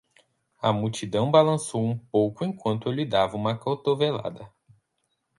A 0.63 0.73
multidão 0.73 1.29
balançou 1.29 1.85
um 1.85 1.95
pouco 1.95 2.43
enquanto 2.43 2.87
eu 2.87 2.91
lhe 2.91 3.05
dava 3.05 3.37
uma 3.37 3.55
cotovelada. 3.55 4.51